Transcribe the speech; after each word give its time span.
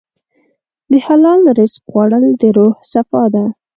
د 0.91 0.93
حلال 1.05 1.41
رزق 1.57 1.81
خوړل 1.89 2.25
د 2.41 2.43
روح 2.57 2.75
صفا 2.91 3.23
ده. 3.33 3.45